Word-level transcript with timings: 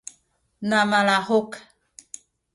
na 0.69 0.79
malahuk 0.89 1.51